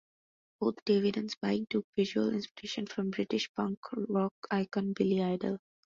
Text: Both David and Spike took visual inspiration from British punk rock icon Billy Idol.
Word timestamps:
Both 0.59 0.83
David 0.83 1.17
and 1.17 1.29
Spike 1.29 1.69
took 1.69 1.85
visual 1.95 2.33
inspiration 2.33 2.87
from 2.87 3.11
British 3.11 3.53
punk 3.53 3.77
rock 4.09 4.33
icon 4.49 4.93
Billy 4.93 5.21
Idol. 5.21 5.59